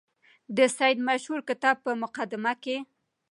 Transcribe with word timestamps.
د 0.57 0.59
سید 0.77 0.97
مشهور 1.09 1.39
کتاب 1.49 1.75
په 1.85 1.91
مقدمه 2.03 2.53
کې. 2.63 2.77